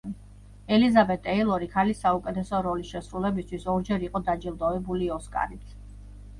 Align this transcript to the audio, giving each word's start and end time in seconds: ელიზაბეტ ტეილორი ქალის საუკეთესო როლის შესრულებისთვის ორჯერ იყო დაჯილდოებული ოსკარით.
ელიზაბეტ 0.77 1.21
ტეილორი 1.27 1.67
ქალის 1.73 2.01
საუკეთესო 2.07 2.63
როლის 2.69 2.95
შესრულებისთვის 2.95 3.69
ორჯერ 3.77 4.09
იყო 4.11 4.25
დაჯილდოებული 4.33 5.15
ოსკარით. 5.21 5.81